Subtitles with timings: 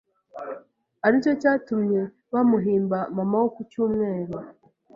[1.05, 2.01] aricyo cyatumye
[2.33, 4.37] bamuhimba Mama wo ku Cyumweru’